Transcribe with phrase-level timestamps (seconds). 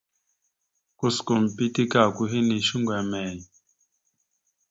[0.97, 3.35] Kuskom pitike ako hinne shuŋgo emey?